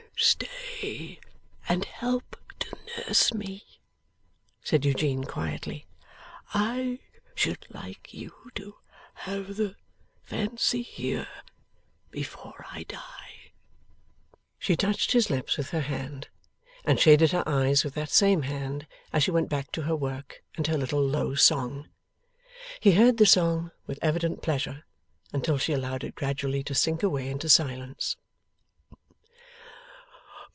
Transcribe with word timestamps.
'Stay 0.23 1.19
and 1.67 1.85
help 1.85 2.35
to 2.59 2.77
nurse 2.95 3.33
me,' 3.33 3.65
said 4.63 4.85
Eugene, 4.85 5.23
quietly. 5.23 5.87
'I 6.53 6.99
should 7.33 7.65
like 7.71 8.13
you 8.13 8.31
to 8.53 8.75
have 9.15 9.55
the 9.57 9.75
fancy 10.21 10.83
here, 10.83 11.27
before 12.11 12.67
I 12.69 12.83
die.' 12.83 13.51
She 14.59 14.75
touched 14.75 15.13
his 15.13 15.31
lips 15.31 15.57
with 15.57 15.71
her 15.71 15.81
hand, 15.81 16.27
and 16.85 16.99
shaded 16.99 17.31
her 17.31 17.43
eyes 17.49 17.83
with 17.83 17.95
that 17.95 18.11
same 18.11 18.43
hand 18.43 18.85
as 19.11 19.23
she 19.23 19.31
went 19.31 19.49
back 19.49 19.71
to 19.71 19.81
her 19.83 19.95
work 19.95 20.43
and 20.55 20.67
her 20.67 20.77
little 20.77 21.01
low 21.03 21.33
song. 21.33 21.89
He 22.79 22.91
heard 22.91 23.17
the 23.17 23.25
song 23.25 23.71
with 23.87 23.97
evident 24.03 24.43
pleasure, 24.43 24.85
until 25.33 25.57
she 25.57 25.73
allowed 25.73 26.03
it 26.03 26.13
gradually 26.13 26.61
to 26.65 26.75
sink 26.75 27.01
away 27.01 27.27
into 27.27 27.49
silence. 27.49 28.17